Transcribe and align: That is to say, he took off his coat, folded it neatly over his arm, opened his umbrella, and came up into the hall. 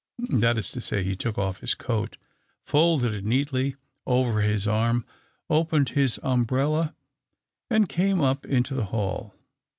That 0.33 0.57
is 0.57 0.71
to 0.71 0.81
say, 0.81 1.03
he 1.03 1.15
took 1.15 1.37
off 1.37 1.59
his 1.59 1.75
coat, 1.75 2.17
folded 2.63 3.13
it 3.13 3.23
neatly 3.23 3.75
over 4.07 4.41
his 4.41 4.67
arm, 4.67 5.05
opened 5.47 5.89
his 5.89 6.19
umbrella, 6.23 6.95
and 7.69 7.87
came 7.87 8.19
up 8.19 8.43
into 8.43 8.73
the 8.73 8.85
hall. 8.85 9.35